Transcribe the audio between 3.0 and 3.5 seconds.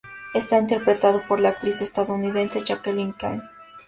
Kim.